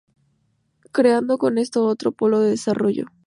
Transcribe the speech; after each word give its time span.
Creando 0.91 1.37
con 1.37 1.59
esto 1.59 1.85
otro 1.85 2.11
polo 2.11 2.39
de 2.39 2.49
desarrollo. 2.49 3.05